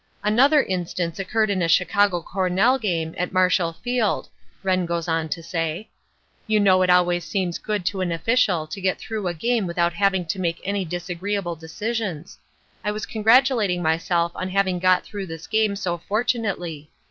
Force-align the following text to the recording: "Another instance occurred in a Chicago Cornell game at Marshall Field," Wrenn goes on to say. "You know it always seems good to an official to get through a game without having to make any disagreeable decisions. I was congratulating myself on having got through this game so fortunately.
"Another 0.23 0.63
instance 0.63 1.19
occurred 1.19 1.51
in 1.51 1.61
a 1.61 1.67
Chicago 1.67 2.23
Cornell 2.23 2.79
game 2.79 3.13
at 3.19 3.31
Marshall 3.31 3.71
Field," 3.83 4.29
Wrenn 4.63 4.87
goes 4.87 5.07
on 5.07 5.29
to 5.29 5.43
say. 5.43 5.89
"You 6.47 6.59
know 6.59 6.81
it 6.81 6.89
always 6.89 7.23
seems 7.23 7.59
good 7.59 7.85
to 7.85 8.01
an 8.01 8.11
official 8.11 8.65
to 8.65 8.81
get 8.81 8.97
through 8.97 9.27
a 9.27 9.35
game 9.35 9.67
without 9.67 9.93
having 9.93 10.25
to 10.25 10.39
make 10.41 10.59
any 10.63 10.85
disagreeable 10.85 11.55
decisions. 11.55 12.39
I 12.83 12.91
was 12.91 13.05
congratulating 13.05 13.83
myself 13.83 14.31
on 14.33 14.49
having 14.49 14.79
got 14.79 15.03
through 15.03 15.27
this 15.27 15.45
game 15.45 15.75
so 15.75 15.99
fortunately. 15.99 16.89